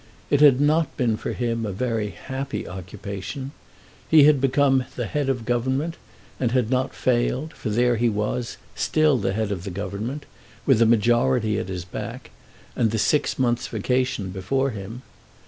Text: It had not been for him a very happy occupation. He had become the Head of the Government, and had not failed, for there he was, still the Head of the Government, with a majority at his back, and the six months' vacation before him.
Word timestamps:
It 0.31 0.41
had 0.41 0.59
not 0.59 0.97
been 0.97 1.15
for 1.15 1.31
him 1.31 1.63
a 1.63 1.71
very 1.71 2.09
happy 2.09 2.67
occupation. 2.67 3.51
He 4.09 4.23
had 4.23 4.41
become 4.41 4.85
the 4.95 5.05
Head 5.05 5.29
of 5.29 5.37
the 5.37 5.43
Government, 5.45 5.95
and 6.39 6.51
had 6.53 6.71
not 6.71 6.95
failed, 6.95 7.53
for 7.53 7.69
there 7.69 7.97
he 7.97 8.09
was, 8.09 8.57
still 8.73 9.19
the 9.19 9.33
Head 9.33 9.51
of 9.51 9.63
the 9.63 9.69
Government, 9.69 10.25
with 10.65 10.81
a 10.81 10.87
majority 10.87 11.59
at 11.59 11.69
his 11.69 11.85
back, 11.85 12.31
and 12.75 12.89
the 12.89 12.97
six 12.97 13.37
months' 13.37 13.67
vacation 13.67 14.31
before 14.31 14.71
him. 14.71 15.03